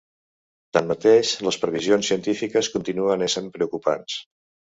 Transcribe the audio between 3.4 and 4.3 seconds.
preocupants.